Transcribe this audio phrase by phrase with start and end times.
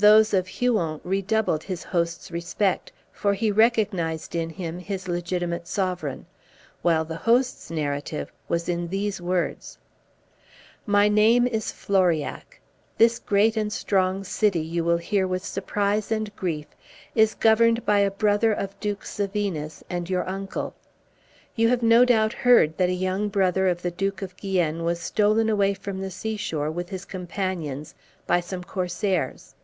[0.00, 6.26] Those of Huon redoubled his host's respect; for he recognized in him his legitimate sovereign:
[6.82, 9.76] while the host's narrative was in these words:
[10.86, 12.60] "My name is Floriac;
[12.96, 16.66] this great and strong city, you will hear with surprise and grief,
[17.16, 20.76] is governed by a brother of Duke Sevinus, and your uncle.
[21.56, 25.00] You have no doubt heard that a young brother of the Duke of Guienne was
[25.00, 27.96] stolen away from the sea shore, with his companions,
[28.28, 29.56] by some corsairs.